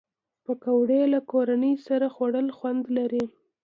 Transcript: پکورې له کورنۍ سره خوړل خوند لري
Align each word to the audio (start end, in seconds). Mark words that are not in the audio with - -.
پکورې 0.45 1.01
له 1.13 1.19
کورنۍ 1.31 1.73
سره 1.87 2.05
خوړل 2.15 2.47
خوند 2.57 2.83
لري 2.97 3.23